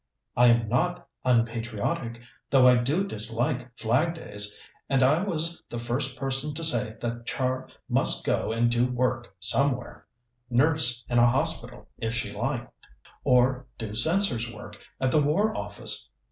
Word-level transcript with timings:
"I 0.35 0.47
am 0.47 0.67
not 0.67 1.07
unpatriotic, 1.23 2.21
though 2.49 2.65
I 2.67 2.77
do 2.77 3.03
dislike 3.05 3.69
Flagdays, 3.77 4.57
and 4.89 5.03
I 5.03 5.21
was 5.21 5.61
the 5.69 5.77
first 5.77 6.17
person 6.17 6.55
to 6.55 6.63
say 6.63 6.95
that 7.01 7.27
Char 7.27 7.67
must 7.87 8.25
go 8.25 8.51
and 8.51 8.71
do 8.71 8.87
work 8.87 9.35
somewhere 9.39 10.07
nurse 10.49 11.05
in 11.07 11.19
a 11.19 11.27
hospital 11.29 11.87
if 11.99 12.15
she 12.15 12.33
liked, 12.33 12.73
or 13.23 13.67
do 13.77 13.93
censor's 13.93 14.51
work 14.51 14.79
at 14.99 15.11
the 15.11 15.21
War 15.21 15.55
Office. 15.55 16.09